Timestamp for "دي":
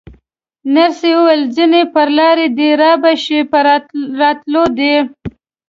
2.57-2.69, 4.77-4.95